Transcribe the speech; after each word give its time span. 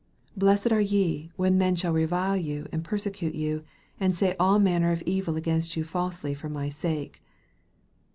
"Blessed 0.35 0.71
are 0.71 0.81
ye, 0.81 1.29
when 1.35 1.59
men 1.59 1.75
shall 1.75 1.93
revile 1.93 2.35
you, 2.35 2.65
and 2.71 2.83
persecute 2.83 3.35
you, 3.35 3.63
and 3.99 4.17
say 4.17 4.35
all 4.39 4.57
manner 4.57 4.91
of 4.91 5.03
evil 5.03 5.35
against 5.35 5.75
you 5.77 5.83
falsely 5.83 6.33
for 6.33 6.49
my 6.49 6.69
sake." 6.69 7.21